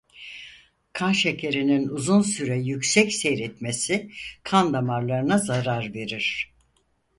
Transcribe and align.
Kan 0.93 1.11
şekerinin 1.11 1.87
uzun 1.87 2.21
süre 2.21 2.57
yüksek 2.61 3.13
seyretmesi 3.13 4.11
kan 4.43 4.73
damarlarına 4.73 5.37
zarar 5.37 5.93
verir. 5.93 6.51